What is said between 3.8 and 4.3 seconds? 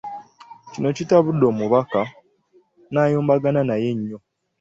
nyo.